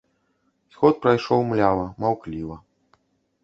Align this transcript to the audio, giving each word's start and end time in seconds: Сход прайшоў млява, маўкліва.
Сход 0.75 0.95
прайшоў 1.03 1.45
млява, 1.51 1.85
маўкліва. 2.07 2.61